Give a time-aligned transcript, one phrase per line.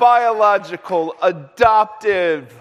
[0.00, 2.52] biological, adoptive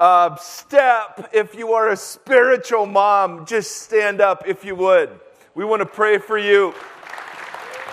[0.00, 1.30] uh, step.
[1.32, 5.08] If you are a spiritual mom, just stand up if you would.
[5.54, 6.74] We want to pray for you.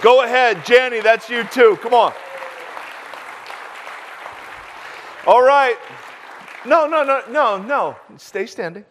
[0.01, 1.77] Go ahead, Janny, that's you too.
[1.83, 2.13] Come on.
[5.27, 5.77] All right.
[6.65, 7.95] No, no, no, no, no.
[8.17, 8.85] Stay standing.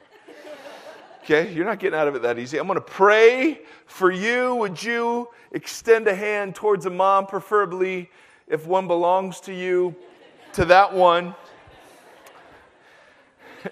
[1.25, 2.59] Okay, you're not getting out of it that easy.
[2.59, 4.55] I'm going to pray for you.
[4.57, 8.11] Would you extend a hand towards a mom, preferably
[8.49, 9.95] if one belongs to you,
[10.55, 11.35] to that one?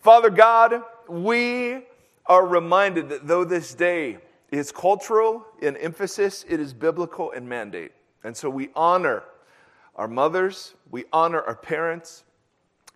[0.00, 1.84] Father God, we
[2.26, 4.18] are reminded that though this day
[4.50, 7.92] is cultural in emphasis, it is biblical in mandate.
[8.24, 9.22] And so we honor
[9.96, 12.24] our mothers, we honor our parents,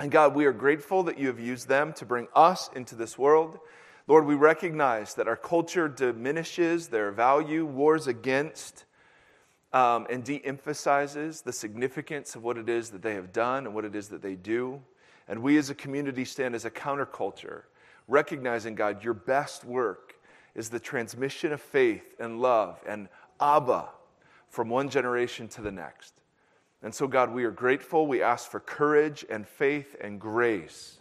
[0.00, 3.16] and God, we are grateful that you have used them to bring us into this
[3.16, 3.60] world.
[4.08, 8.84] Lord, we recognize that our culture diminishes their value, wars against,
[9.74, 13.74] um, and de emphasizes the significance of what it is that they have done and
[13.74, 14.80] what it is that they do.
[15.27, 17.62] And we as a community stand as a counterculture,
[18.06, 20.14] recognizing, God, your best work
[20.55, 23.08] is the transmission of faith and love and
[23.41, 23.89] Abba
[24.48, 26.14] from one generation to the next.
[26.81, 28.06] And so, God, we are grateful.
[28.06, 30.98] We ask for courage and faith and grace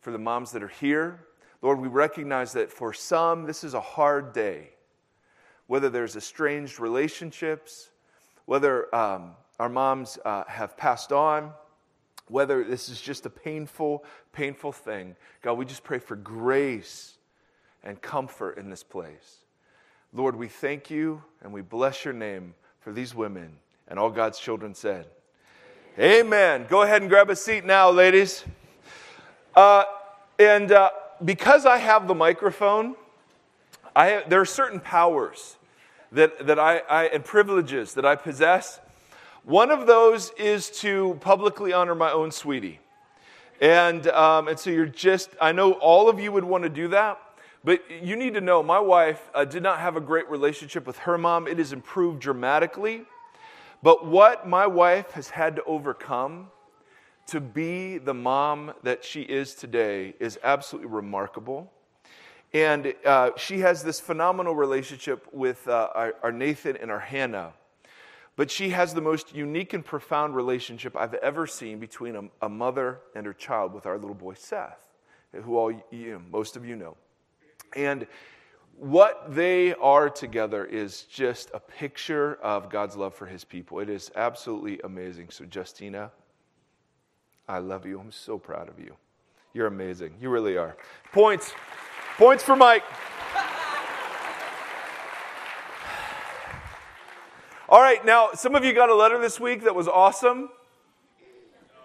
[0.00, 1.26] for the moms that are here.
[1.60, 4.70] Lord, we recognize that for some, this is a hard day.
[5.68, 7.90] Whether there's estranged relationships,
[8.46, 11.52] whether um, our moms uh, have passed on,
[12.28, 15.16] whether this is just a painful, painful thing.
[15.42, 17.18] God, we just pray for grace
[17.84, 19.38] and comfort in this place.
[20.12, 23.56] Lord, we thank you and we bless your name for these women.
[23.88, 25.06] And all God's children said,
[25.98, 26.66] Amen.
[26.68, 28.44] Go ahead and grab a seat now, ladies.
[29.54, 29.84] Uh,
[30.38, 30.90] and uh,
[31.24, 32.94] because I have the microphone,
[33.94, 35.56] I have, there are certain powers
[36.12, 38.80] that, that I, I, and privileges that I possess.
[39.44, 42.78] One of those is to publicly honor my own sweetie.
[43.60, 46.88] And, um, and so you're just, I know all of you would want to do
[46.88, 47.18] that,
[47.64, 50.98] but you need to know my wife uh, did not have a great relationship with
[50.98, 51.46] her mom.
[51.46, 53.04] It has improved dramatically.
[53.82, 56.48] But what my wife has had to overcome
[57.26, 61.70] to be the mom that she is today is absolutely remarkable.
[62.54, 67.54] And uh, she has this phenomenal relationship with uh, our, our, Nathan and our Hannah.
[68.36, 72.48] But she has the most unique and profound relationship I've ever seen between a, a
[72.48, 74.86] mother and her child with our little boy Seth,
[75.32, 76.96] who all you most of you know.
[77.74, 78.06] And
[78.76, 83.80] what they are together is just a picture of God's love for his people.
[83.80, 85.30] It is absolutely amazing.
[85.30, 86.10] So, Justina,
[87.48, 88.00] I love you.
[88.00, 88.94] I'm so proud of you.
[89.52, 90.14] You're amazing.
[90.20, 90.76] You really are.
[91.12, 91.54] Points.
[92.18, 92.84] Points for Mike.
[97.70, 100.50] All right, now, some of you got a letter this week that was awesome.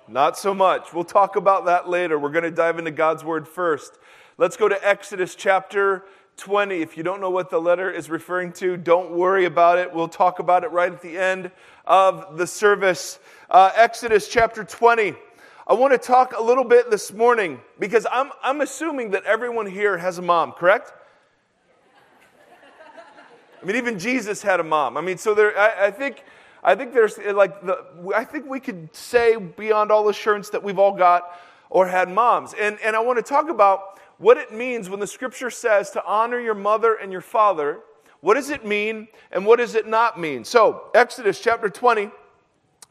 [0.10, 0.94] Not so much.
[0.94, 2.20] We'll talk about that later.
[2.20, 4.00] We're going to dive into God's word first.
[4.38, 6.04] Let's go to Exodus chapter
[6.36, 6.82] 20.
[6.82, 9.94] If you don't know what the letter is referring to, don't worry about it.
[9.94, 11.52] We'll talk about it right at the end
[11.86, 13.20] of the service.
[13.50, 15.16] Uh, Exodus chapter 20.
[15.69, 19.66] I want to talk a little bit this morning because I'm, I'm assuming that everyone
[19.66, 20.94] here has a mom, correct?
[23.61, 24.95] I mean, even Jesus had a mom.
[24.95, 26.23] I mean, so there, I, I think.
[26.63, 30.79] I think there's like the, I think we could say beyond all assurance that we've
[30.79, 31.39] all got
[31.69, 32.53] or had moms.
[32.59, 36.03] And, and I want to talk about what it means when the scripture says to
[36.03, 37.79] honor your mother and your father.
[38.22, 40.44] What does it mean and what does it not mean?
[40.44, 42.11] So, Exodus chapter 20,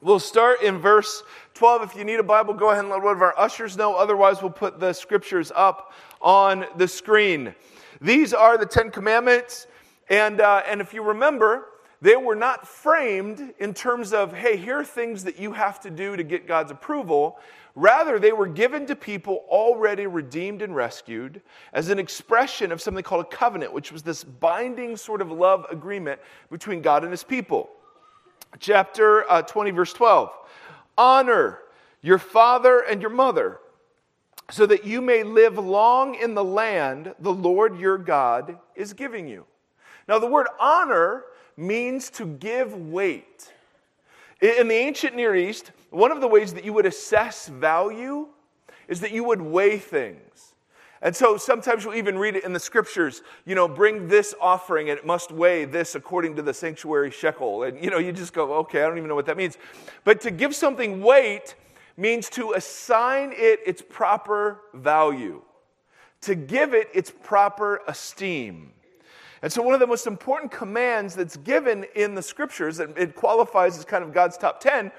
[0.00, 1.22] we'll start in verse
[1.54, 1.82] 12.
[1.82, 3.94] If you need a Bible, go ahead and let one of our ushers know.
[3.94, 7.54] Otherwise, we'll put the scriptures up on the screen.
[8.00, 9.66] These are the Ten Commandments.
[10.08, 11.66] And, uh, and if you remember,
[12.00, 15.90] they were not framed in terms of, hey, here are things that you have to
[15.90, 17.38] do to get God's approval.
[17.74, 21.42] Rather, they were given to people already redeemed and rescued
[21.72, 25.66] as an expression of something called a covenant, which was this binding sort of love
[25.70, 26.20] agreement
[26.50, 27.70] between God and his people.
[28.58, 30.30] Chapter uh, 20, verse 12
[30.98, 31.60] Honor
[32.02, 33.58] your father and your mother,
[34.50, 39.26] so that you may live long in the land the Lord your God is giving
[39.26, 39.44] you.
[40.08, 41.24] Now, the word honor
[41.56, 43.52] means to give weight.
[44.40, 48.28] In the ancient Near East, one of the ways that you would assess value
[48.86, 50.45] is that you would weigh things.
[51.06, 54.90] And so sometimes you'll even read it in the scriptures, you know, bring this offering
[54.90, 57.62] and it must weigh this according to the sanctuary shekel.
[57.62, 59.56] And, you know, you just go, okay, I don't even know what that means.
[60.02, 61.54] But to give something weight
[61.96, 65.42] means to assign it its proper value,
[66.22, 68.72] to give it its proper esteem.
[69.42, 73.14] And so, one of the most important commands that's given in the scriptures, and it
[73.14, 74.90] qualifies as kind of God's top 10,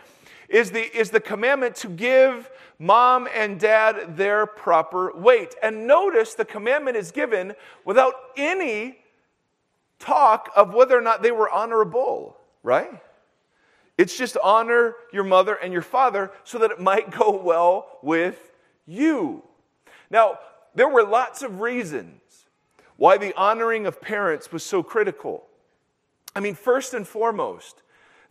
[0.49, 2.49] is the, is the commandment to give
[2.79, 5.55] mom and dad their proper weight.
[5.61, 7.53] And notice the commandment is given
[7.85, 8.99] without any
[9.99, 13.01] talk of whether or not they were honorable, right?
[13.97, 18.51] It's just honor your mother and your father so that it might go well with
[18.85, 19.44] you.
[20.09, 20.39] Now,
[20.75, 22.21] there were lots of reasons
[22.95, 25.44] why the honoring of parents was so critical.
[26.35, 27.81] I mean, first and foremost,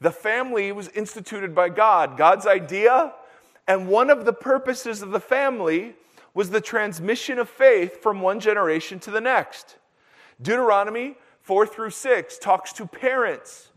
[0.00, 3.12] the family was instituted by God, God's idea,
[3.66, 5.94] and one of the purposes of the family
[6.34, 9.76] was the transmission of faith from one generation to the next.
[10.40, 13.70] Deuteronomy 4 through 6 talks to parents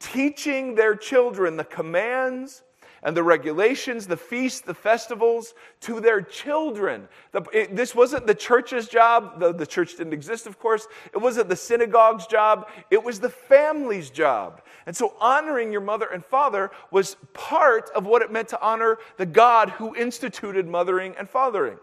[0.00, 2.62] teaching their children the commands
[3.02, 7.08] and the regulations, the feasts, the festivals to their children.
[7.32, 9.40] The, it, this wasn't the church's job.
[9.40, 10.86] The, the church didn't exist, of course.
[11.14, 12.68] It wasn't the synagogue's job.
[12.90, 14.62] It was the family's job.
[14.86, 18.98] And so honoring your mother and father was part of what it meant to honor
[19.16, 21.78] the God who instituted mothering and fathering.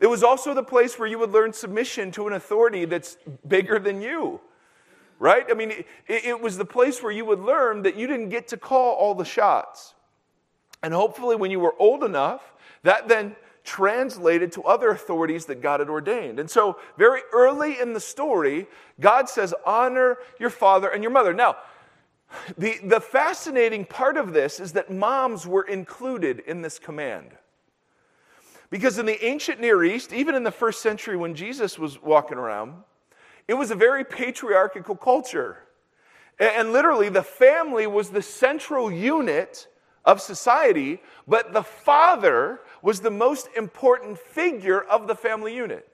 [0.00, 3.78] It was also the place where you would learn submission to an authority that's bigger
[3.78, 4.40] than you
[5.22, 5.46] right?
[5.48, 8.48] I mean, it, it, was the place where you would learn that you didn't get
[8.48, 9.94] to call all the shots.
[10.82, 12.52] And hopefully, when you were old enough,
[12.82, 16.40] that then translated to other authorities that God had ordained.
[16.40, 18.66] And so, very early in the story,
[18.98, 21.32] God says, Honor your father and your mother.
[21.32, 21.56] Now,
[22.58, 27.30] the, the fascinating part of this is that moms were included in this command.
[28.70, 32.38] Because in the ancient Near East, even in the first century when Jesus was walking
[32.38, 32.74] around,
[33.48, 35.58] it was a very patriarchal culture.
[36.38, 39.68] And literally, the family was the central unit
[40.04, 45.88] of society, but the father was the most important figure of the family unit.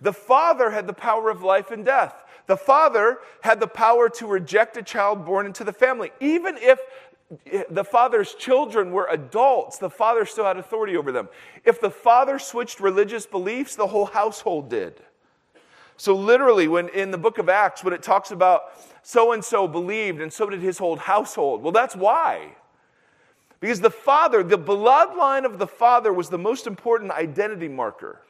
[0.00, 2.24] The father had the power of life and death.
[2.46, 6.10] The father had the power to reject a child born into the family.
[6.20, 6.80] Even if
[7.70, 11.28] the father's children were adults, the father still had authority over them.
[11.64, 15.00] If the father switched religious beliefs, the whole household did.
[16.00, 19.68] So, literally, when in the book of Acts, when it talks about so and so
[19.68, 22.56] believed and so did his whole household, well, that's why.
[23.60, 28.22] Because the father, the bloodline of the father, was the most important identity marker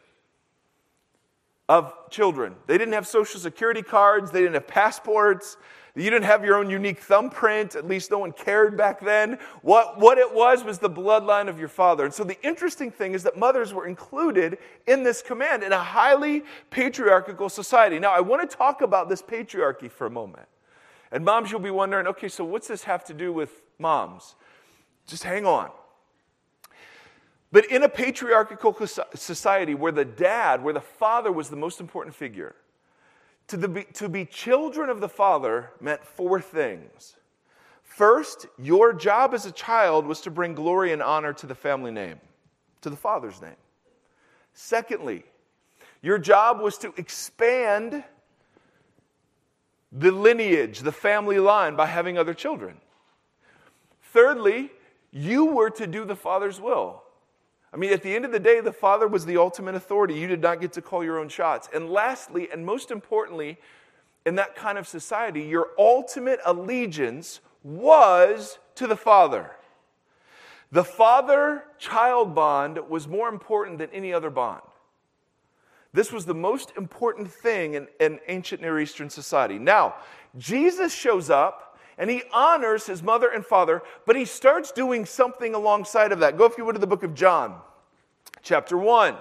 [1.68, 2.56] of children.
[2.66, 5.56] They didn't have social security cards, they didn't have passports,
[6.02, 9.38] you didn't have your own unique thumbprint, at least no one cared back then.
[9.62, 12.04] What, what it was was the bloodline of your father.
[12.04, 15.78] And so the interesting thing is that mothers were included in this command in a
[15.78, 17.98] highly patriarchal society.
[17.98, 20.46] Now, I want to talk about this patriarchy for a moment.
[21.12, 24.36] And moms, you'll be wondering okay, so what's this have to do with moms?
[25.06, 25.70] Just hang on.
[27.52, 28.76] But in a patriarchal
[29.14, 32.54] society where the dad, where the father was the most important figure,
[33.50, 37.16] to, the, to be children of the Father meant four things.
[37.82, 41.90] First, your job as a child was to bring glory and honor to the family
[41.90, 42.20] name,
[42.82, 43.56] to the Father's name.
[44.54, 45.24] Secondly,
[46.00, 48.04] your job was to expand
[49.90, 52.76] the lineage, the family line, by having other children.
[54.12, 54.70] Thirdly,
[55.10, 57.02] you were to do the Father's will.
[57.72, 60.14] I mean, at the end of the day, the Father was the ultimate authority.
[60.14, 61.68] You did not get to call your own shots.
[61.72, 63.58] And lastly, and most importantly,
[64.26, 69.52] in that kind of society, your ultimate allegiance was to the Father.
[70.72, 74.62] The father child bond was more important than any other bond.
[75.92, 79.58] This was the most important thing in, in ancient Near Eastern society.
[79.58, 79.96] Now,
[80.38, 81.69] Jesus shows up
[82.00, 86.38] and he honors his mother and father, but he starts doing something alongside of that.
[86.38, 87.60] Go, if you would, to the book of John,
[88.42, 89.16] chapter 1.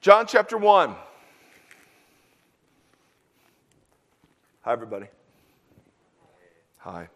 [0.00, 0.94] John chapter 1.
[4.62, 5.06] Hi, everybody.
[6.78, 7.08] Hi.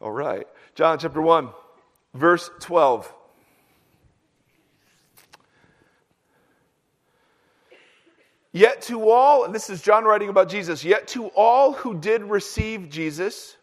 [0.00, 0.46] All right.
[0.74, 1.50] John chapter 1,
[2.14, 3.12] verse 12.
[8.52, 12.22] Yet to all, and this is John writing about Jesus, yet to all who did
[12.22, 13.56] receive Jesus,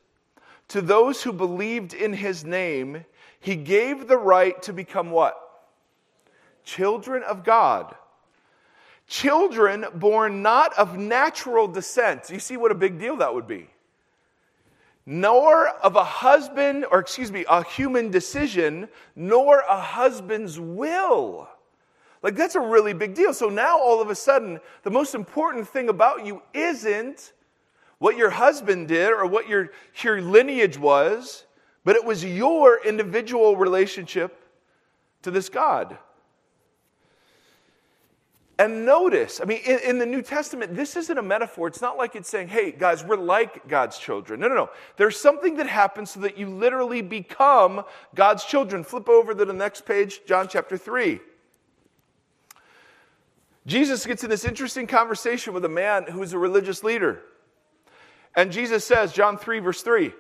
[0.70, 3.06] to those who believed in his name,
[3.40, 5.38] he gave the right to become what?
[6.64, 7.96] Children of God.
[9.08, 12.30] Children born not of natural descent.
[12.30, 13.70] You see what a big deal that would be.
[15.06, 21.48] Nor of a husband, or excuse me, a human decision, nor a husband's will
[22.22, 23.34] like, that's a really big deal.
[23.34, 27.34] So now all of a sudden, the most important thing about you isn't
[28.00, 29.72] what your husband did or what your,
[30.02, 31.46] your lineage was,
[31.86, 34.42] but it was your individual relationship
[35.22, 35.98] to this God.
[38.58, 41.70] And notice, I mean, in, in, the New Testament, this isn't a metaphor.
[41.70, 44.42] It's not like it's saying, hey, guys, we're like God's children.
[44.42, 44.70] No, no, no.
[44.98, 47.86] There's something that happens so that you literally become
[48.16, 48.84] God's children.
[48.84, 51.22] Flip over to the next page, John chapter 3.
[53.70, 57.22] Jesus gets in this interesting conversation with a man who's a religious leader.
[58.36, 60.12] And Jesus says, John 3, verse 3,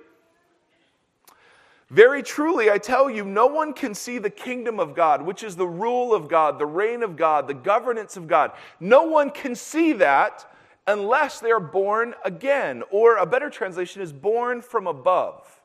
[1.89, 5.55] very truly, I tell you, no one can see the kingdom of God, which is
[5.55, 8.51] the rule of God, the reign of God, the governance of God.
[8.79, 10.45] No one can see that
[10.85, 15.58] unless they are born again, or a better translation is born from above.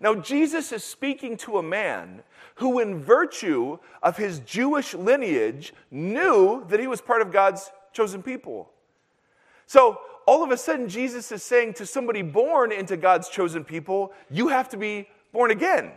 [0.00, 2.22] Now, Jesus is speaking to a man
[2.56, 8.22] who, in virtue of his Jewish lineage, knew that he was part of God's chosen
[8.22, 8.70] people.
[9.66, 14.12] So, all of a sudden, Jesus is saying to somebody born into God's chosen people,
[14.30, 15.92] you have to be born again.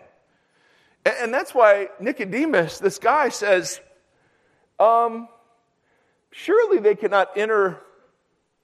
[1.05, 3.81] And that's why Nicodemus, this guy, says,
[4.79, 5.27] um,
[6.31, 7.81] surely they cannot enter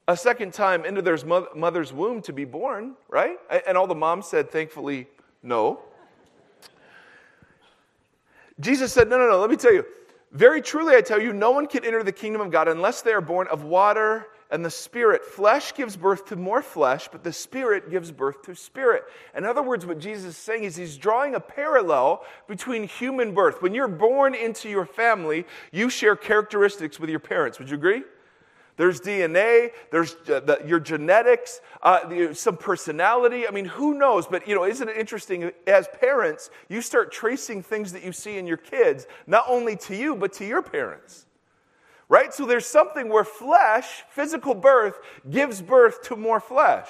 [0.08, 1.18] a second time into their
[1.56, 3.38] mother's womb to be born, right?
[3.68, 5.08] And all the moms said, thankfully,
[5.48, 5.80] no.
[8.60, 9.86] Jesus said, no, no, no, let me tell you.
[10.32, 13.14] Very truly, I tell you, no one can enter the kingdom of God unless they
[13.14, 15.26] are born of water and the Spirit.
[15.26, 19.04] Flesh gives birth to more flesh, but the Spirit gives birth to spirit.
[19.36, 23.62] In other words, what Jesus is saying is he's drawing a parallel between human birth.
[23.62, 27.60] When you're born into your family, you share characteristics with your parents.
[27.60, 28.04] Would you agree?
[28.78, 33.48] There's DNA, there's uh, the, your genetics, uh, some personality.
[33.48, 34.28] I mean, who knows?
[34.28, 35.52] But, you know, isn't it interesting?
[35.66, 39.96] As parents, you start tracing things that you see in your kids, not only to
[39.96, 41.26] you, but to your parents
[42.10, 42.34] right?
[42.34, 44.98] So there's something where flesh, physical birth,
[45.30, 46.88] gives birth to more flesh.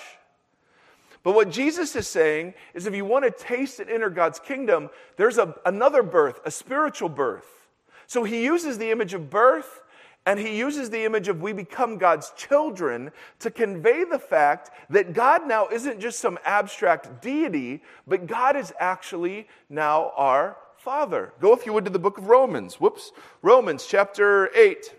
[1.24, 4.90] But what Jesus is saying is if you want to taste and enter God's kingdom,
[5.18, 7.68] there's a, another birth, a spiritual birth.
[8.06, 9.82] So he uses the image of birth
[10.28, 15.14] and he uses the image of we become God's children to convey the fact that
[15.14, 21.32] God now isn't just some abstract deity, but God is actually now our Father.
[21.40, 22.76] Go, if you would, to the book of Romans.
[22.76, 23.14] Whoops.
[23.42, 24.94] Romans chapter 8.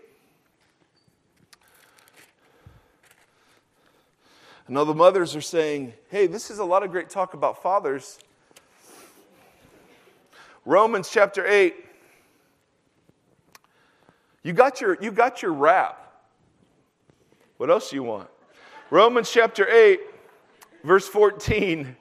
[4.67, 7.61] And all the mothers are saying, hey, this is a lot of great talk about
[7.61, 8.17] fathers.
[10.65, 11.85] Romans chapter 8.
[14.49, 16.11] You got your, you got your wrap.
[17.57, 18.31] What else do you want?
[18.89, 19.99] Romans chapter 8,
[20.83, 21.95] verse 14.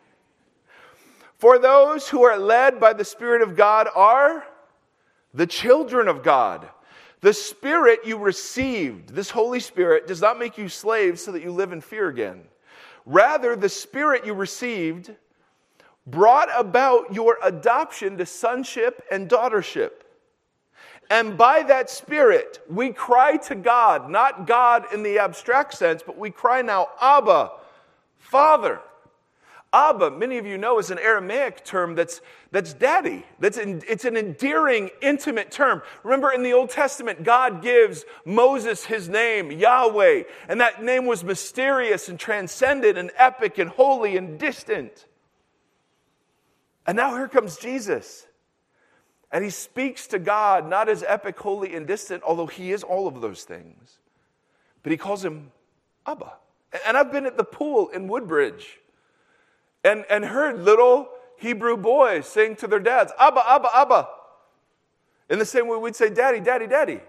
[1.36, 4.46] For those who are led by the Spirit of God are
[5.34, 6.66] the children of God.
[7.20, 11.52] The Spirit you received, this Holy Spirit, does not make you slaves so that you
[11.52, 12.44] live in fear again.
[13.04, 15.14] Rather, the Spirit you received
[16.06, 19.90] brought about your adoption to sonship and daughtership.
[21.10, 26.18] And by that Spirit, we cry to God, not God in the abstract sense, but
[26.18, 27.52] we cry now, Abba,
[28.18, 28.80] Father.
[29.72, 33.24] Abba, many of you know, is an Aramaic term that's, that's daddy.
[33.38, 35.82] That's in, it's an endearing, intimate term.
[36.02, 41.22] Remember in the Old Testament, God gives Moses his name, Yahweh, and that name was
[41.22, 45.06] mysterious and transcendent and epic and holy and distant.
[46.86, 48.27] And now here comes Jesus.
[49.30, 53.06] And he speaks to God not as epic, holy, and distant, although he is all
[53.06, 53.98] of those things,
[54.82, 55.52] but he calls him
[56.06, 56.32] Abba.
[56.86, 58.78] And I've been at the pool in Woodbridge
[59.84, 64.08] and, and heard little Hebrew boys saying to their dads, Abba, Abba, Abba.
[65.30, 67.00] In the same way we'd say, Daddy, Daddy, Daddy.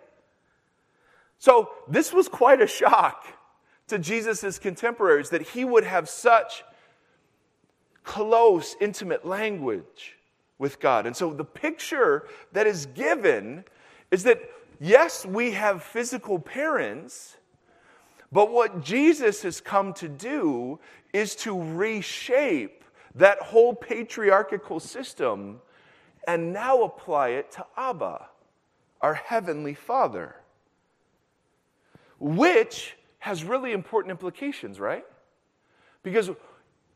[1.37, 3.25] So this was quite a shock
[3.87, 6.63] to Jesus' contemporaries that he would have such
[8.03, 10.18] close, intimate language
[10.59, 11.07] with God.
[11.07, 13.63] And so the picture that is given
[14.11, 14.41] is that,
[14.79, 17.37] yes, we have physical parents,
[18.31, 20.79] but what Jesus has come to do
[21.13, 22.83] is to reshape
[23.15, 25.61] that whole patriarchal system
[26.27, 28.27] and now apply it to Abba,
[29.01, 30.35] our heavenly Father,
[32.19, 35.05] which has really important implications, right?
[36.03, 36.29] Because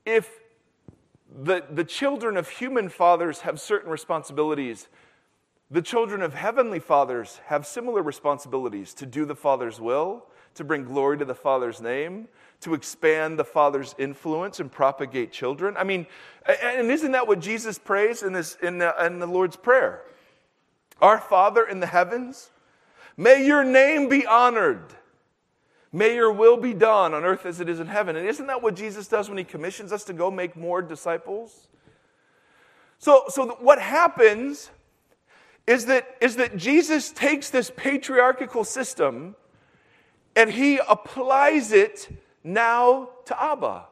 [0.05, 0.29] if
[1.35, 4.87] the, the children of human fathers have certain responsibilities,
[5.71, 10.25] the children of heavenly fathers have similar responsibilities to do the Father's will,
[10.55, 12.27] to bring glory to the Father's name,
[12.59, 15.75] to expand the Father's influence and propagate children.
[15.77, 16.05] I mean,
[16.45, 20.03] and isn't that what Jesus prays in, this, in, the, in the Lord's Prayer?
[21.01, 22.51] Our Father in the heavens,
[23.17, 24.93] may your name be honored.
[25.93, 28.15] May your will be done on earth as it is in heaven.
[28.15, 31.67] And isn't that what Jesus does when he commissions us to go make more disciples?
[32.97, 34.71] So, so what happens
[35.67, 39.35] is that, is that Jesus takes this patriarchal system
[40.35, 42.09] and he applies it
[42.43, 43.85] now to Abba.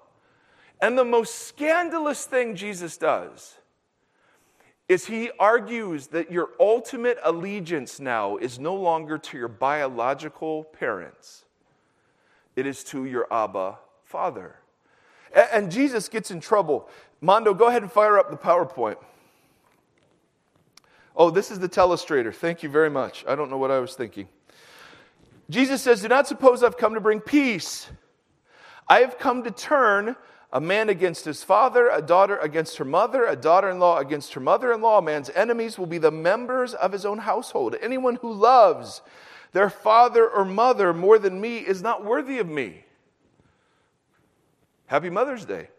[0.81, 3.55] And the most scandalous thing Jesus does
[4.89, 11.45] is he argues that your ultimate allegiance now is no longer to your biological parents,
[12.55, 14.55] it is to your Abba Father.
[15.53, 16.89] And Jesus gets in trouble.
[17.21, 18.97] Mondo, go ahead and fire up the PowerPoint.
[21.15, 22.33] Oh, this is the telestrator.
[22.33, 23.25] Thank you very much.
[23.27, 24.27] I don't know what I was thinking.
[25.49, 27.87] Jesus says, Do not suppose I've come to bring peace.
[28.87, 30.15] I have come to turn
[30.53, 34.33] a man against his father, a daughter against her mother, a daughter in law against
[34.33, 34.97] her mother in law.
[34.97, 37.75] A man's enemies will be the members of his own household.
[37.81, 39.01] Anyone who loves
[39.51, 42.85] their father or mother more than me is not worthy of me.
[44.85, 45.69] Happy Mother's Day.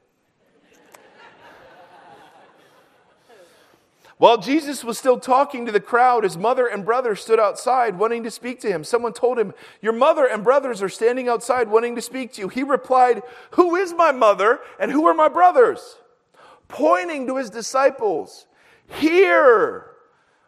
[4.19, 8.23] While Jesus was still talking to the crowd, his mother and brother stood outside wanting
[8.23, 8.85] to speak to him.
[8.85, 12.49] Someone told him, Your mother and brothers are standing outside wanting to speak to you.
[12.49, 15.97] He replied, Who is my mother and who are my brothers?
[16.69, 18.47] Pointing to his disciples,
[19.00, 19.92] Here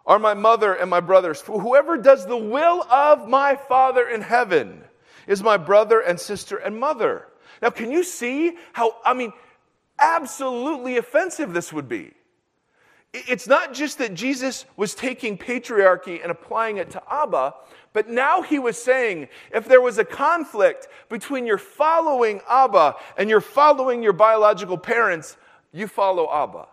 [0.06, 1.40] are my mother and my brothers.
[1.40, 4.82] For whoever does the will of my Father in heaven
[5.26, 7.28] is my brother and sister and mother.
[7.62, 9.32] Now, can you see how, I mean,
[9.98, 12.12] absolutely offensive this would be?
[13.14, 17.54] it's not just that Jesus was taking patriarchy and applying it to Abba,
[17.92, 23.30] but now he was saying if there was a conflict between your following Abba and
[23.30, 25.36] your following your biological parents,
[25.72, 26.66] you follow Abba.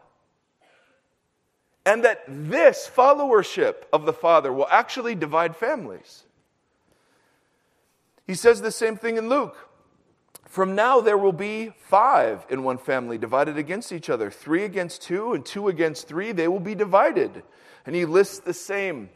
[1.85, 6.23] And that this followership of the Father will actually divide families.
[8.27, 9.69] He says the same thing in Luke.
[10.45, 15.01] From now, there will be five in one family divided against each other three against
[15.01, 16.31] two, and two against three.
[16.31, 17.43] They will be divided.
[17.85, 19.09] And he lists the same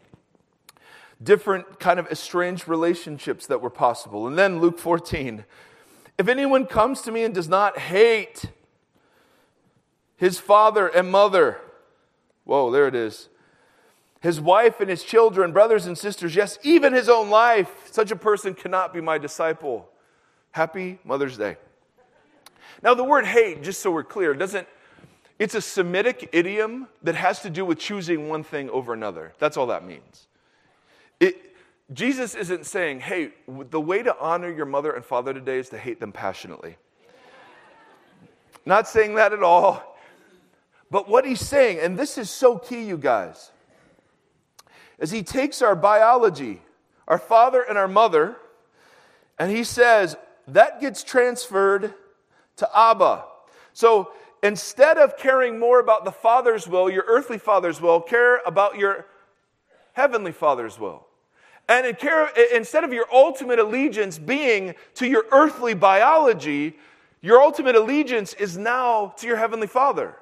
[1.22, 4.28] different kind of estranged relationships that were possible.
[4.28, 5.46] And then Luke 14
[6.18, 8.46] if anyone comes to me and does not hate
[10.16, 11.60] his father and mother,
[12.46, 13.30] whoa, there it is.
[14.22, 18.16] His wife and his children, brothers and sisters, yes, even his own life, such a
[18.16, 19.90] person cannot be my disciple.
[20.52, 21.58] Happy Mother's Day.
[22.82, 24.68] Now, the word hate, just so we're clear, doesn't,
[25.38, 29.34] it's a Semitic idiom that has to do with choosing one thing over another.
[29.38, 30.28] That's all that means.
[31.20, 31.56] It,
[31.94, 35.78] Jesus isn't saying, hey, the way to honor your mother and father today is to
[35.78, 36.78] hate them passionately.
[38.66, 39.95] Not saying that at all.
[40.96, 43.52] But what he's saying, and this is so key, you guys,
[44.98, 46.62] is he takes our biology,
[47.06, 48.38] our father and our mother,
[49.38, 50.16] and he says,
[50.48, 51.94] that gets transferred
[52.56, 53.26] to Abba.
[53.74, 58.78] So instead of caring more about the Father's will, your earthly Father's will, care about
[58.78, 59.06] your
[59.92, 61.06] heavenly Father's will.
[61.68, 66.78] And in care, instead of your ultimate allegiance being to your earthly biology,
[67.20, 70.16] your ultimate allegiance is now to your heavenly Father.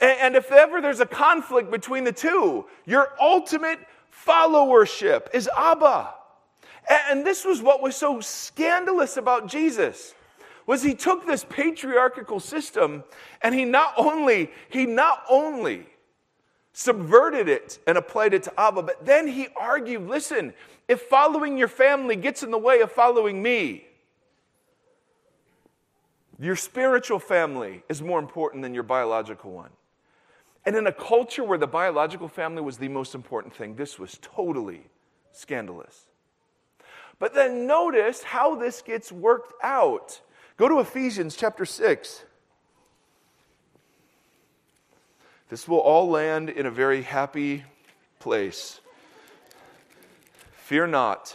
[0.00, 3.80] And if ever there's a conflict between the two, your ultimate
[4.12, 6.14] followership is Abba.
[6.88, 10.14] And this was what was so scandalous about Jesus
[10.66, 13.02] was he took this patriarchal system
[13.42, 15.86] and he not only he not only
[16.74, 20.52] subverted it and applied it to Abba, but then he argued, listen,
[20.86, 23.84] if following your family gets in the way of following me,
[26.38, 29.70] your spiritual family is more important than your biological one.
[30.68, 34.18] And in a culture where the biological family was the most important thing, this was
[34.20, 34.82] totally
[35.32, 36.08] scandalous.
[37.18, 40.20] But then notice how this gets worked out.
[40.58, 42.22] Go to Ephesians chapter 6.
[45.48, 47.64] This will all land in a very happy
[48.18, 48.80] place.
[50.52, 51.34] Fear not.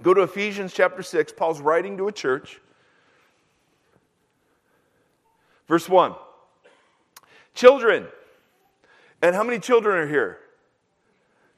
[0.00, 1.32] Go to Ephesians chapter 6.
[1.32, 2.60] Paul's writing to a church.
[5.70, 6.16] Verse 1
[7.54, 8.08] Children,
[9.22, 10.40] and how many children are here?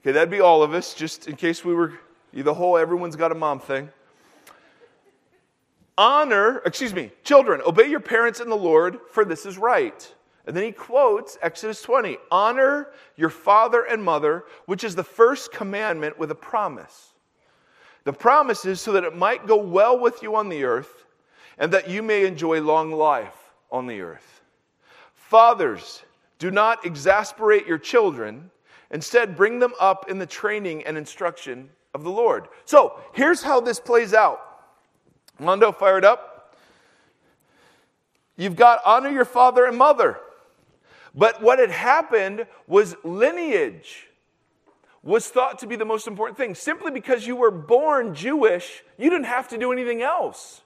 [0.02, 1.94] Okay, that'd be all of us, just in case we were
[2.34, 3.88] the whole everyone's got a mom thing.
[5.96, 10.14] Honor, excuse me, children, obey your parents in the Lord, for this is right.
[10.46, 15.52] And then he quotes Exodus 20 Honor your father and mother, which is the first
[15.52, 17.14] commandment with a promise.
[18.04, 21.06] The promise is so that it might go well with you on the earth
[21.56, 23.41] and that you may enjoy long life
[23.72, 24.42] on the earth.
[25.14, 26.04] Fathers,
[26.38, 28.50] do not exasperate your children.
[28.90, 32.48] Instead, bring them up in the training and instruction of the Lord.
[32.66, 34.40] So, here's how this plays out.
[35.40, 36.54] Mondo, fired up.
[38.36, 40.20] you've got honor your father and mother.
[41.14, 44.08] But what had happened was lineage
[45.02, 46.54] was thought to be the most important thing.
[46.54, 50.62] Simply because you were born Jewish, you didn't have to do anything else.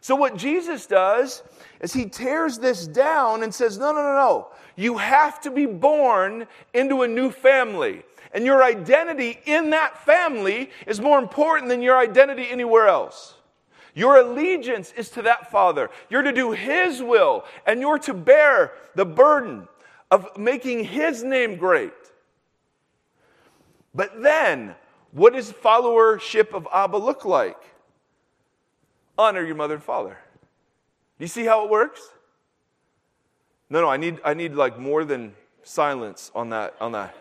[0.00, 1.42] So, what Jesus does
[1.80, 4.48] is he tears this down and says, No, no, no, no.
[4.76, 8.02] You have to be born into a new family.
[8.32, 13.34] And your identity in that family is more important than your identity anywhere else.
[13.94, 15.90] Your allegiance is to that Father.
[16.08, 19.66] You're to do His will, and you're to bear the burden
[20.10, 21.92] of making His name great.
[23.94, 24.76] But then,
[25.10, 27.58] what does followership of Abba look like?
[29.20, 30.16] Honor your mother and father.
[31.18, 32.00] Do you see how it works?
[33.68, 37.14] No, no, I need, I need like more than silence on that, on that.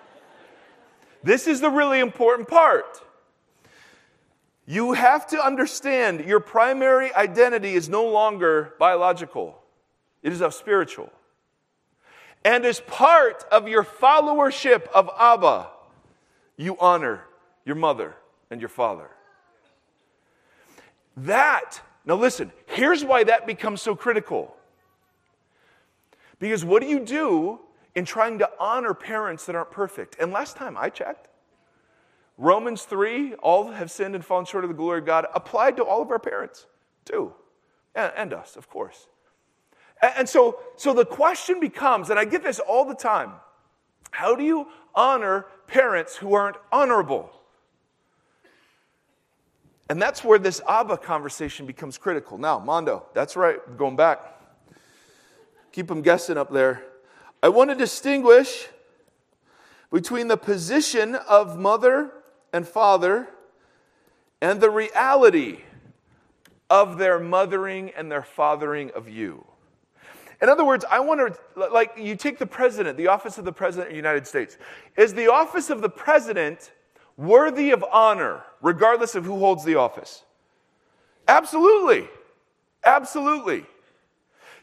[1.23, 3.03] This is the really important part.
[4.65, 9.61] You have to understand your primary identity is no longer biological,
[10.23, 11.11] it is of spiritual.
[12.45, 15.67] And as part of your followership of Abba,
[16.55, 17.25] you honor
[17.65, 18.15] your mother
[18.49, 19.09] and your father.
[21.17, 24.55] That, now listen, here's why that becomes so critical.
[26.39, 27.59] Because what do you do
[27.93, 30.15] in trying to honor parents that aren't perfect?
[30.19, 31.27] And last time I checked,
[32.35, 35.83] Romans 3, all have sinned and fallen short of the glory of God, applied to
[35.83, 36.65] all of our parents,
[37.05, 37.31] too.
[37.93, 39.07] And, and us, of course.
[40.01, 43.33] And, and so, so the question becomes, and I get this all the time
[44.09, 47.38] how do you honor parents who aren't honorable?
[49.89, 52.37] And that's where this Abba conversation becomes critical.
[52.37, 54.19] Now, Mondo, that's right, going back.
[55.71, 56.83] Keep them guessing up there.
[57.41, 58.67] I want to distinguish
[59.91, 62.11] between the position of mother
[62.53, 63.29] and father
[64.41, 65.61] and the reality
[66.69, 69.43] of their mothering and their fathering of you.
[70.41, 73.51] In other words, I want to, like, you take the president, the office of the
[73.51, 74.57] president of the United States.
[74.95, 76.71] Is the office of the president
[77.19, 80.23] worthy of honor, regardless of who holds the office?
[81.27, 82.07] Absolutely.
[82.83, 83.65] Absolutely.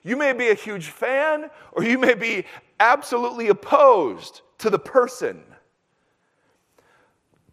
[0.03, 2.45] You may be a huge fan, or you may be
[2.81, 5.43] absolutely opposed to the person.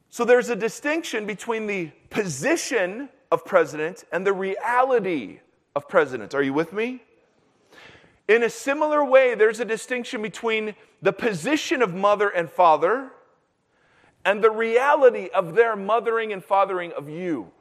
[0.10, 5.39] So there's a distinction between the position of president and the reality
[5.76, 6.34] of president.
[6.34, 7.04] Are you with me?
[8.30, 13.12] In a similar way, there's a distinction between the position of mother and father
[14.26, 17.52] and the reality of their mothering and fathering of you.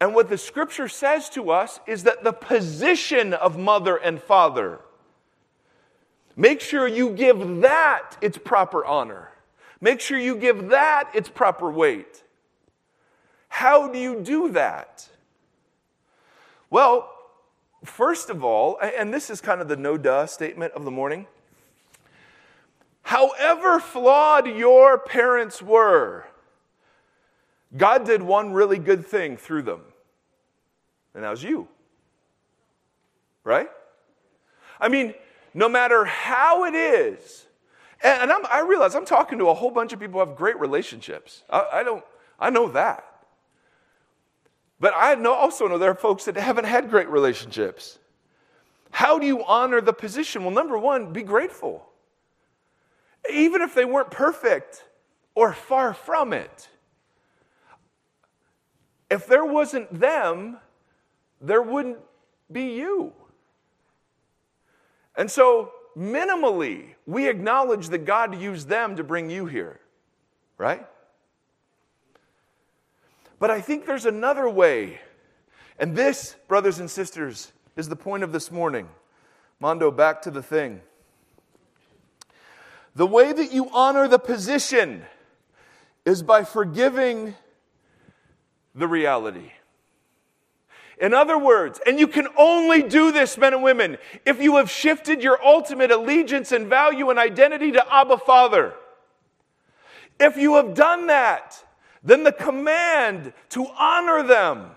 [0.00, 4.80] And what the scripture says to us is that the position of mother and father,
[6.36, 9.30] make sure you give that its proper honor.
[9.80, 12.22] Make sure you give that its proper weight.
[13.48, 15.08] How do you do that?
[16.70, 17.10] Well,
[17.84, 21.26] First of all, and this is kind of the no duh statement of the morning.
[23.08, 26.26] However flawed your parents were,
[27.74, 29.80] God did one really good thing through them,
[31.14, 31.68] and that was you.
[33.44, 33.70] Right?
[34.78, 35.14] I mean,
[35.54, 37.46] no matter how it is,
[38.02, 41.44] and i realize I'm talking to a whole bunch of people who have great relationships.
[41.48, 42.04] I, I don't,
[42.38, 43.06] I know that.
[44.80, 48.00] But I know, also know there are folks that haven't had great relationships.
[48.90, 50.44] How do you honor the position?
[50.44, 51.87] Well, number one, be grateful.
[53.30, 54.84] Even if they weren't perfect
[55.34, 56.68] or far from it.
[59.10, 60.58] If there wasn't them,
[61.40, 61.98] there wouldn't
[62.50, 63.12] be you.
[65.16, 69.80] And so, minimally, we acknowledge that God used them to bring you here,
[70.56, 70.86] right?
[73.38, 75.00] But I think there's another way.
[75.78, 78.88] And this, brothers and sisters, is the point of this morning.
[79.60, 80.80] Mondo, back to the thing.
[82.98, 85.04] The way that you honor the position
[86.04, 87.36] is by forgiving
[88.74, 89.52] the reality.
[91.00, 94.68] In other words, and you can only do this, men and women, if you have
[94.68, 98.74] shifted your ultimate allegiance and value and identity to Abba Father.
[100.18, 101.64] If you have done that,
[102.02, 104.72] then the command to honor them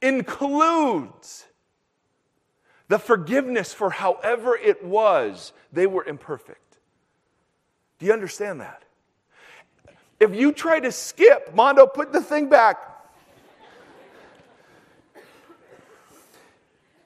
[0.00, 1.44] includes
[2.88, 6.69] the forgiveness for however it was they were imperfect.
[8.00, 8.82] Do you understand that?
[10.18, 12.78] If you try to skip, Mondo, put the thing back.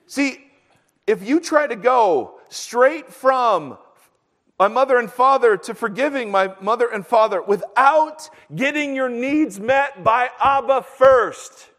[0.06, 0.50] See,
[1.06, 3.76] if you try to go straight from
[4.58, 10.04] my mother and father to forgiving my mother and father without getting your needs met
[10.04, 11.70] by Abba first.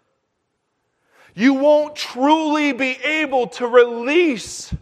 [1.33, 4.73] You won't truly be able to release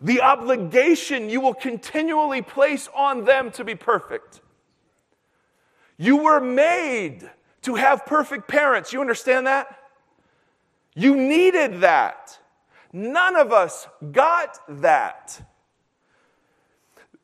[0.00, 4.40] the obligation you will continually place on them to be perfect.
[5.96, 7.28] You were made
[7.62, 8.92] to have perfect parents.
[8.92, 9.78] You understand that?
[10.94, 12.38] You needed that.
[12.92, 15.40] None of us got that.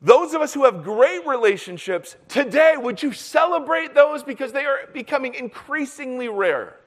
[0.03, 4.81] Those of us who have great relationships today, would you celebrate those because they are
[4.93, 6.79] becoming increasingly rare?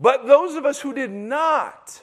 [0.00, 2.00] But those of us who did not,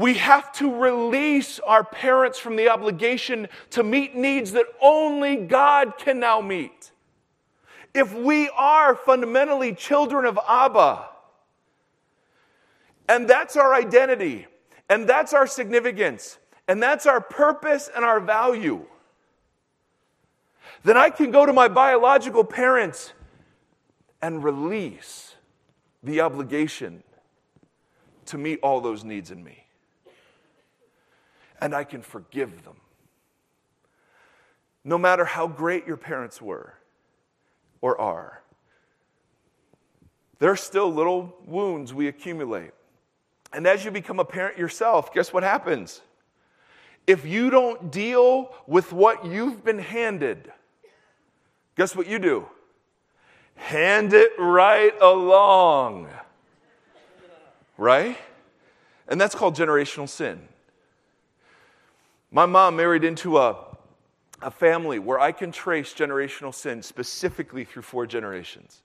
[0.00, 5.98] we have to release our parents from the obligation to meet needs that only God
[5.98, 6.90] can now meet.
[7.92, 11.06] If we are fundamentally children of Abba,
[13.10, 14.46] and that's our identity,
[14.88, 18.86] and that's our significance, and that's our purpose and our value,
[20.82, 23.12] then I can go to my biological parents
[24.22, 25.34] and release
[26.02, 27.02] the obligation
[28.24, 29.59] to meet all those needs in me.
[31.60, 32.76] And I can forgive them.
[34.84, 36.74] No matter how great your parents were
[37.80, 38.42] or are,
[40.38, 42.70] there are still little wounds we accumulate.
[43.52, 46.00] And as you become a parent yourself, guess what happens?
[47.06, 50.50] If you don't deal with what you've been handed,
[51.76, 52.46] guess what you do?
[53.56, 56.08] Hand it right along.
[57.76, 58.16] Right?
[59.08, 60.40] And that's called generational sin.
[62.30, 63.56] My mom married into a,
[64.40, 68.82] a family where I can trace generational sin specifically through four generations.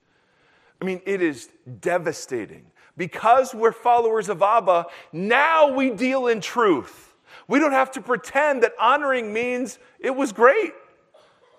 [0.82, 2.66] I mean, it is devastating.
[2.98, 7.14] Because we're followers of Abba, now we deal in truth.
[7.48, 10.74] We don't have to pretend that honoring means it was great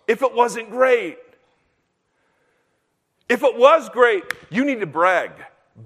[0.08, 1.18] if it wasn't great.
[3.28, 5.32] If it was great, you need to brag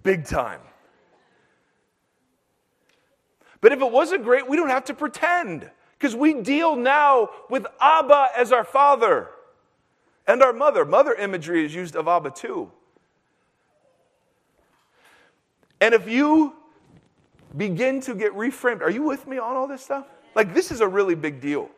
[0.03, 0.61] big time.
[3.61, 7.67] But if it wasn't great, we don't have to pretend because we deal now with
[7.79, 9.29] Abba as our father
[10.27, 10.87] and our mother.
[10.87, 12.73] Mother imagery is used of Abba too.
[15.79, 16.55] And if you
[17.55, 20.07] begin to get reframed, are you with me on all this stuff?
[20.35, 21.69] Like, this is a really big deal.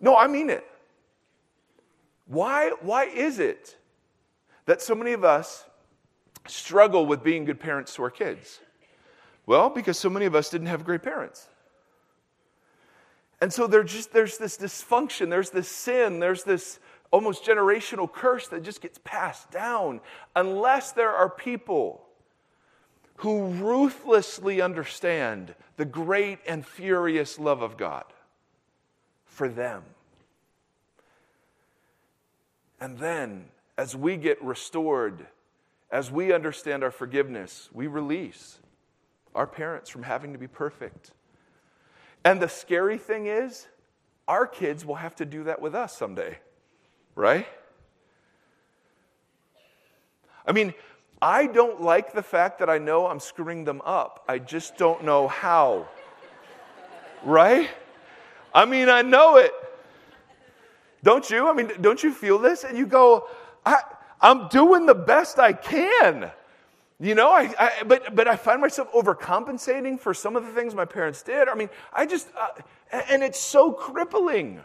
[0.00, 0.66] No, I mean it.
[2.26, 3.76] Why, why is it
[4.64, 5.66] that so many of us
[6.46, 8.60] struggle with being good parents to our kids?
[9.44, 11.48] Well, because so many of us didn't have great parents.
[13.42, 16.78] And so there just, there's this dysfunction, there's this sin, there's this
[17.10, 20.00] almost generational curse that just gets passed down
[20.36, 22.06] unless there are people
[23.16, 28.04] who ruthlessly understand the great and furious love of God
[29.24, 29.82] for them.
[32.80, 35.26] And then, as we get restored,
[35.90, 38.60] as we understand our forgiveness, we release
[39.34, 41.10] our parents from having to be perfect.
[42.24, 43.66] And the scary thing is,
[44.28, 46.38] our kids will have to do that with us someday,
[47.14, 47.46] right?
[50.46, 50.74] I mean,
[51.20, 54.24] I don't like the fact that I know I'm screwing them up.
[54.28, 55.88] I just don't know how.
[57.24, 57.70] right?
[58.54, 59.52] I mean, I know it.
[61.04, 61.48] Don't you?
[61.48, 62.64] I mean, don't you feel this?
[62.64, 63.28] And you go,
[63.64, 63.78] I,
[64.20, 66.30] am doing the best I can.
[67.02, 70.72] You know, I, I, but, but I find myself overcompensating for some of the things
[70.72, 71.48] my parents did.
[71.48, 72.62] I mean, I just, uh,
[72.92, 74.60] and it's so crippling.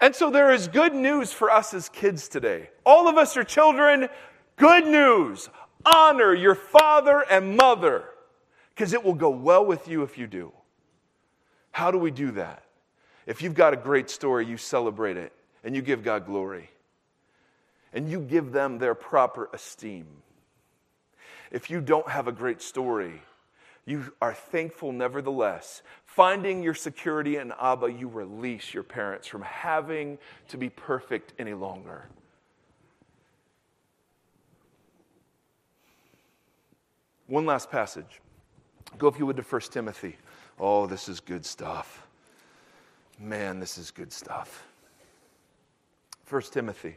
[0.00, 2.70] And so there is good news for us as kids today.
[2.84, 4.08] All of us are children.
[4.56, 5.48] Good news
[5.86, 8.06] honor your father and mother
[8.74, 10.52] because it will go well with you if you do.
[11.70, 12.64] How do we do that?
[13.24, 16.70] If you've got a great story, you celebrate it and you give God glory
[17.92, 20.06] and you give them their proper esteem.
[21.52, 23.20] If you don't have a great story,
[23.84, 25.82] you are thankful nevertheless.
[26.06, 31.52] Finding your security in Abba, you release your parents from having to be perfect any
[31.52, 32.06] longer.
[37.26, 38.20] One last passage.
[38.98, 40.16] Go, if you would, to 1 Timothy.
[40.58, 42.06] Oh, this is good stuff.
[43.18, 44.66] Man, this is good stuff.
[46.28, 46.96] 1 Timothy.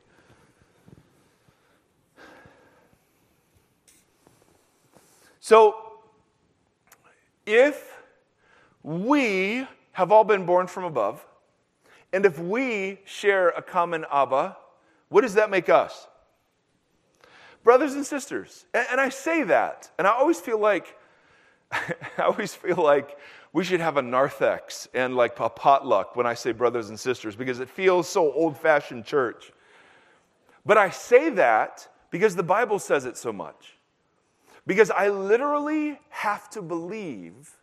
[5.47, 5.75] So,
[7.45, 7.99] if
[8.81, 11.23] we have all been born from above,
[12.11, 14.57] and if we share a common Abba,
[15.09, 16.07] what does that make us?
[17.63, 18.65] brothers and sisters.
[18.73, 20.97] And, I say that, and I always feel like,
[21.71, 23.15] I always feel like
[23.53, 27.35] we should have a narthex and like a potluck when I say brothers and sisters
[27.35, 29.51] because it feels so old fashioned church.
[30.65, 33.74] But I say that Because the Bible says it so much.
[34.67, 37.55] Because I literally have to believe,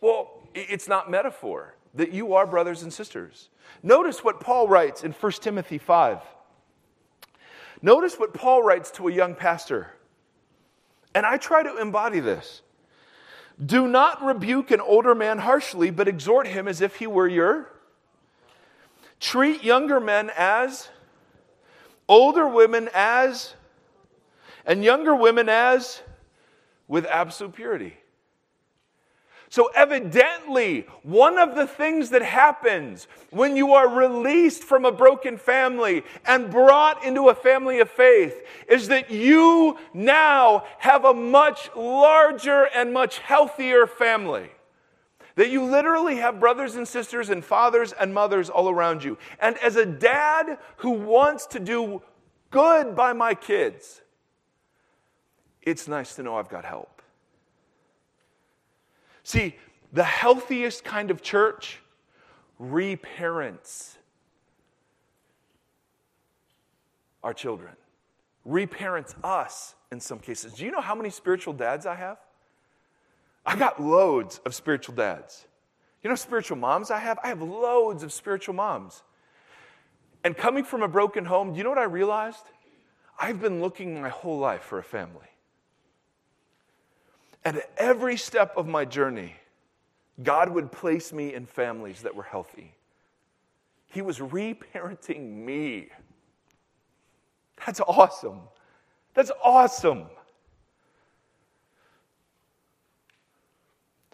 [0.00, 3.50] well, it's not metaphor, that you are brothers and sisters.
[3.82, 6.20] Notice what Paul writes in 1 Timothy 5.
[7.82, 9.90] Notice what Paul writes to a young pastor.
[11.14, 12.62] And I try to embody this.
[13.64, 17.70] Do not rebuke an older man harshly, but exhort him as if he were your.
[19.20, 20.88] Treat younger men as,
[22.08, 23.54] older women as,
[24.66, 26.02] and younger women as
[26.94, 27.92] with absolute purity.
[29.48, 35.36] So, evidently, one of the things that happens when you are released from a broken
[35.36, 41.68] family and brought into a family of faith is that you now have a much
[41.74, 44.52] larger and much healthier family.
[45.34, 49.18] That you literally have brothers and sisters and fathers and mothers all around you.
[49.40, 52.02] And as a dad who wants to do
[52.52, 54.00] good by my kids,
[55.64, 57.02] it's nice to know I've got help.
[59.22, 59.56] See,
[59.92, 61.80] the healthiest kind of church
[62.58, 63.98] reparents
[67.24, 67.72] our children,
[68.44, 70.52] reparents us in some cases.
[70.52, 72.18] Do you know how many spiritual dads I have?
[73.46, 75.46] I got loads of spiritual dads.
[76.02, 77.18] You know spiritual moms I have?
[77.24, 79.02] I have loads of spiritual moms.
[80.22, 82.44] And coming from a broken home, do you know what I realized?
[83.18, 85.28] I've been looking my whole life for a family.
[87.44, 89.34] At every step of my journey,
[90.22, 92.74] God would place me in families that were healthy.
[93.86, 95.88] He was reparenting me.
[97.64, 98.40] That's awesome.
[99.14, 100.06] That's awesome.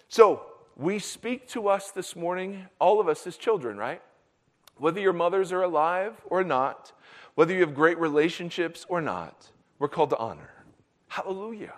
[0.08, 0.42] So,
[0.76, 4.02] we speak to us this morning, all of us as children, right?
[4.76, 6.92] Whether your mothers are alive or not,
[7.34, 10.50] whether you have great relationships or not, we're called to honor.
[11.08, 11.74] Hallelujah.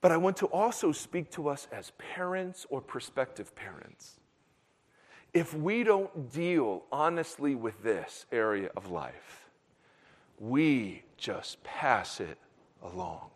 [0.00, 4.18] But I want to also speak to us as parents or prospective parents.
[5.32, 9.48] If we don't deal honestly with this area of life,
[10.38, 12.38] we just pass it
[12.82, 13.30] along.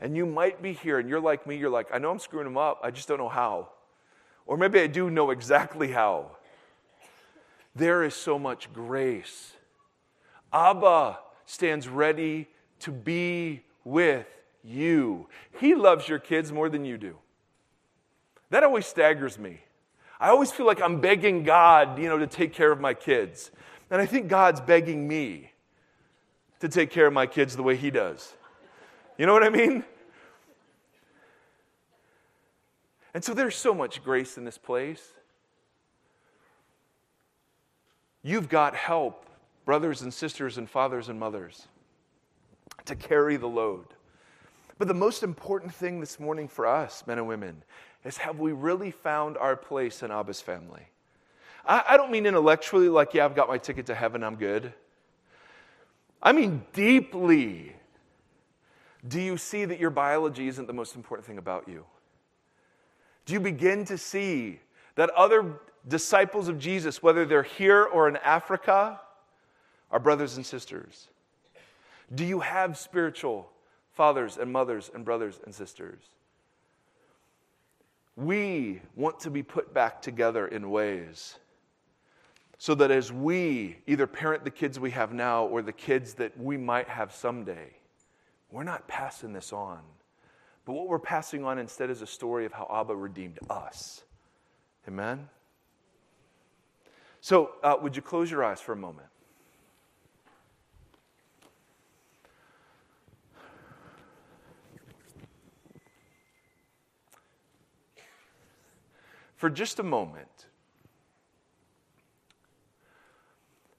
[0.00, 2.46] And you might be here and you're like me, you're like, I know I'm screwing
[2.46, 3.70] them up, I just don't know how.
[4.46, 6.36] Or maybe I do know exactly how.
[7.74, 9.52] There is so much grace.
[10.52, 12.48] Abba stands ready
[12.80, 14.26] to be with
[14.62, 15.28] you.
[15.58, 17.16] He loves your kids more than you do.
[18.50, 19.60] That always staggers me.
[20.18, 23.50] I always feel like I'm begging God, you know, to take care of my kids.
[23.90, 25.52] And I think God's begging me
[26.60, 28.34] to take care of my kids the way He does.
[29.16, 29.84] You know what I mean?
[33.14, 35.02] And so there's so much grace in this place.
[38.22, 39.26] You've got help,
[39.64, 41.66] brothers and sisters and fathers and mothers,
[42.84, 43.86] to carry the load.
[44.80, 47.64] But the most important thing this morning for us, men and women,
[48.02, 50.88] is have we really found our place in Abba's family?
[51.66, 54.72] I, I don't mean intellectually, like, yeah, I've got my ticket to heaven, I'm good.
[56.22, 57.76] I mean deeply.
[59.06, 61.84] Do you see that your biology isn't the most important thing about you?
[63.26, 64.60] Do you begin to see
[64.94, 68.98] that other disciples of Jesus, whether they're here or in Africa,
[69.90, 71.08] are brothers and sisters?
[72.14, 73.50] Do you have spiritual
[73.92, 76.00] fathers and mothers and brothers and sisters.
[78.16, 81.38] We want to be put back together in ways
[82.58, 86.38] so that as we either parent the kids we have now or the kids that
[86.38, 87.70] we might have someday,
[88.50, 89.80] we're not passing this on.
[90.66, 94.02] But what we're passing on instead is a story of how Abba redeemed us.
[94.86, 95.28] Amen?
[97.22, 99.08] So, uh, would you close your eyes for a moment?
[109.40, 110.48] For just a moment,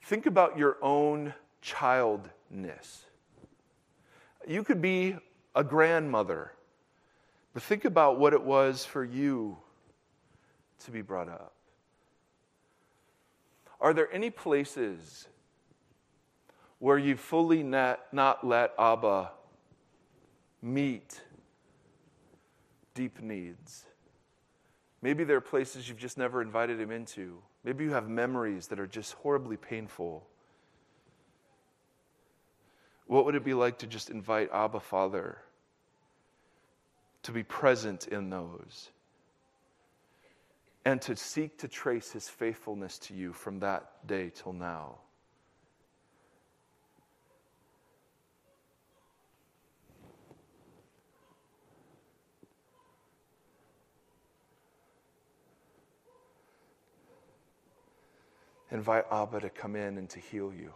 [0.02, 3.06] think about your own childness.
[4.48, 5.18] You could be
[5.54, 6.52] a grandmother,
[7.54, 9.56] but think about what it was for you
[10.86, 11.54] to be brought up.
[13.80, 15.28] Are there any places
[16.80, 19.30] where you fully not, not let Abba
[20.60, 21.22] meet
[22.96, 23.86] deep needs?
[25.02, 27.42] Maybe there are places you've just never invited him into.
[27.64, 30.28] Maybe you have memories that are just horribly painful.
[33.08, 35.40] What would it be like to just invite Abba Father
[37.24, 38.90] to be present in those
[40.86, 45.00] and to seek to trace his faithfulness to you from that day till now?
[58.72, 60.72] Invite Abba to come in and to heal you.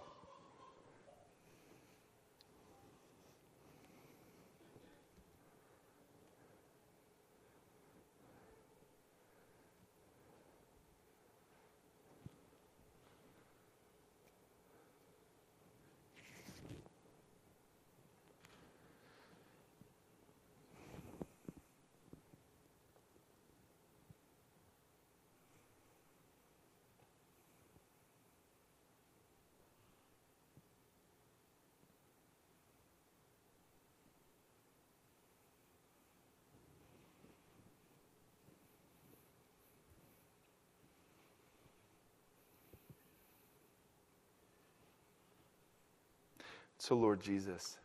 [46.78, 47.78] So, Lord Jesus,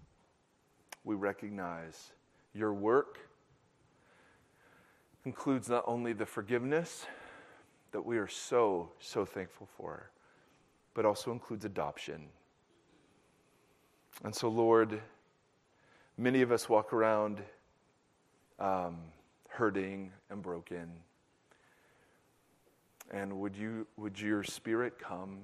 [1.05, 2.12] we recognize
[2.55, 3.18] your work
[5.24, 7.07] includes not only the forgiveness
[7.93, 10.11] that we are so, so thankful for,
[10.95, 12.26] but also includes adoption.
[14.24, 15.01] And so, Lord,
[16.18, 17.43] many of us walk around
[18.59, 18.99] um,
[19.49, 20.91] hurting and broken.
[23.11, 25.38] And would, you, would your spirit come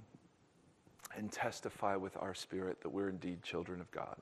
[1.15, 4.17] and testify with our spirit that we're indeed children of God.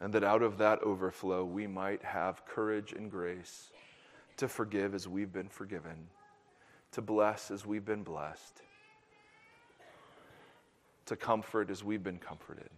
[0.00, 3.70] And that out of that overflow, we might have courage and grace
[4.38, 6.08] to forgive as we've been forgiven,
[6.92, 8.62] to bless as we've been blessed,
[11.06, 12.70] to comfort as we've been comforted,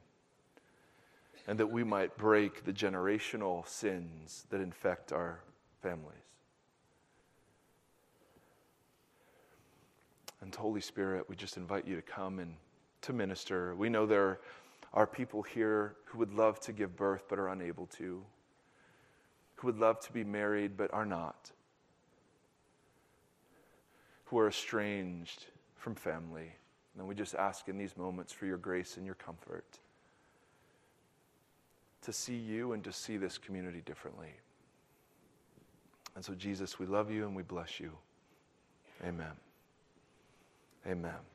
[1.46, 5.40] and that we might break the generational sins that infect our
[5.80, 6.31] families.
[10.42, 12.54] And Holy Spirit, we just invite you to come and
[13.02, 13.74] to minister.
[13.76, 14.40] We know there
[14.92, 18.22] are people here who would love to give birth but are unable to,
[19.54, 21.52] who would love to be married but are not,
[24.26, 26.52] who are estranged from family.
[26.98, 29.78] And we just ask in these moments for your grace and your comfort
[32.02, 34.34] to see you and to see this community differently.
[36.14, 37.92] And so, Jesus, we love you and we bless you.
[39.02, 39.32] Amen.
[40.86, 41.31] Amen.